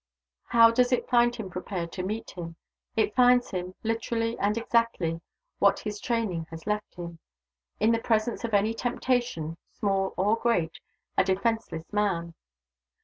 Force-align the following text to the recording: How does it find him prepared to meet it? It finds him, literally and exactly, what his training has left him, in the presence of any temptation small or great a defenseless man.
How 0.45 0.71
does 0.71 0.91
it 0.91 1.07
find 1.07 1.35
him 1.35 1.51
prepared 1.51 1.91
to 1.91 2.01
meet 2.01 2.33
it? 2.35 2.55
It 2.95 3.13
finds 3.13 3.51
him, 3.51 3.75
literally 3.83 4.35
and 4.39 4.57
exactly, 4.57 5.21
what 5.59 5.81
his 5.81 5.99
training 5.99 6.47
has 6.49 6.65
left 6.65 6.95
him, 6.95 7.19
in 7.79 7.91
the 7.91 7.99
presence 7.99 8.43
of 8.43 8.55
any 8.55 8.73
temptation 8.73 9.57
small 9.69 10.15
or 10.17 10.37
great 10.37 10.79
a 11.19 11.23
defenseless 11.23 11.93
man. 11.93 12.33